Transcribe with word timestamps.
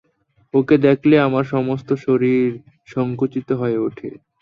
ওকে 0.53 0.75
দেখলে 0.87 1.15
আমার 1.19 1.43
সমস্ত 1.53 1.89
শরীর 2.05 2.49
সংকুচিত 2.87 3.49
হয়ে 3.51 3.77
ওঠে। 3.77 4.09